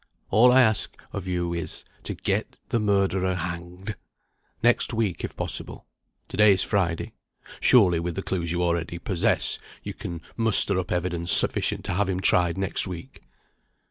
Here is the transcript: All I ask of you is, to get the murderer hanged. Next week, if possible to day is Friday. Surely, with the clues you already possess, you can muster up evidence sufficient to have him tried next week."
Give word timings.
All 0.31 0.51
I 0.51 0.63
ask 0.63 0.99
of 1.13 1.27
you 1.27 1.53
is, 1.53 1.85
to 2.05 2.15
get 2.15 2.57
the 2.69 2.79
murderer 2.79 3.35
hanged. 3.35 3.95
Next 4.63 4.95
week, 4.95 5.23
if 5.23 5.35
possible 5.35 5.85
to 6.29 6.35
day 6.37 6.53
is 6.53 6.63
Friday. 6.63 7.13
Surely, 7.59 7.99
with 7.99 8.15
the 8.15 8.23
clues 8.23 8.51
you 8.51 8.63
already 8.63 8.97
possess, 8.97 9.59
you 9.83 9.93
can 9.93 10.21
muster 10.35 10.79
up 10.79 10.91
evidence 10.91 11.31
sufficient 11.31 11.85
to 11.85 11.93
have 11.93 12.09
him 12.09 12.19
tried 12.19 12.57
next 12.57 12.87
week." 12.87 13.21